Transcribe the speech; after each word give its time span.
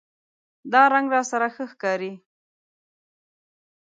دا 0.71 0.81
رنګ 0.93 1.07
راسره 1.13 1.47
ښه 1.55 1.65
ښکاری 1.71 2.13